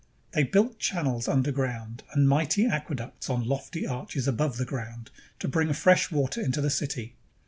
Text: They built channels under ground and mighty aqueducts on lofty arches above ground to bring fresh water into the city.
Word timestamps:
They 0.31 0.41
built 0.41 0.79
channels 0.79 1.27
under 1.27 1.51
ground 1.51 2.01
and 2.11 2.27
mighty 2.27 2.65
aqueducts 2.65 3.29
on 3.29 3.45
lofty 3.47 3.85
arches 3.85 4.27
above 4.27 4.57
ground 4.65 5.11
to 5.37 5.47
bring 5.47 5.71
fresh 5.73 6.09
water 6.09 6.41
into 6.41 6.59
the 6.59 6.71
city. 6.71 7.13